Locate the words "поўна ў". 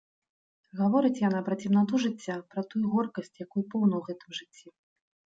3.75-4.03